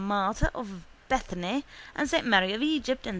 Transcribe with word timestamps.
Martha 0.01 0.49
of 0.55 0.67
Bethany 1.09 1.63
and 1.95 2.11
S. 2.11 2.23
Mary 2.23 2.53
of 2.53 2.61
Egypt 2.63 3.01
and 3.05 3.09
S. 3.09 3.09